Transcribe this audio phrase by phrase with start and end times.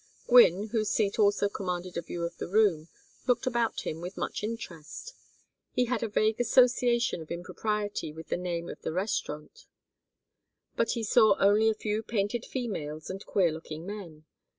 [0.27, 2.89] Gwynne, whose seat also commanded a view of the room,
[3.27, 5.13] looked about him with much interest.
[5.73, 9.67] He had a vague association of impropriety with the name of the restaurant,
[10.75, 14.25] but he saw only a few painted females and queer looking men.